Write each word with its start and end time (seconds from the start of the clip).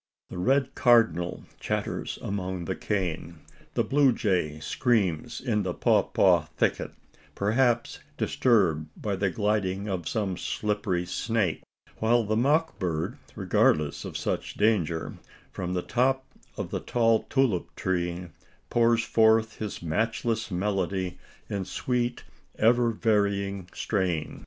The 0.31 0.39
red 0.39 0.73
cardinal 0.73 1.43
chatters 1.59 2.17
among 2.23 2.65
the 2.65 2.75
cane; 2.75 3.35
the 3.75 3.83
blue 3.83 4.11
jay 4.13 4.59
screams 4.59 5.39
in 5.39 5.61
the 5.61 5.75
pawpaw 5.75 6.47
thicket, 6.57 6.93
perhaps 7.35 7.99
disturbed 8.17 8.87
by 8.99 9.15
the 9.15 9.29
gliding 9.29 9.87
of 9.87 10.09
some 10.09 10.37
slippery 10.37 11.05
snake; 11.05 11.61
while 11.99 12.23
the 12.23 12.35
mock 12.35 12.79
bird, 12.79 13.19
regardless 13.35 14.03
of 14.03 14.17
such 14.17 14.55
danger, 14.55 15.13
from 15.51 15.75
the 15.75 15.83
top 15.83 16.25
of 16.57 16.71
the 16.71 16.79
tall 16.79 17.27
tulip 17.29 17.75
tree, 17.75 18.29
pours 18.71 19.03
forth 19.03 19.57
his 19.59 19.83
matchless 19.83 20.49
melody 20.49 21.19
in 21.47 21.63
sweet 21.63 22.23
ever 22.57 22.89
varying 22.89 23.69
strain. 23.71 24.39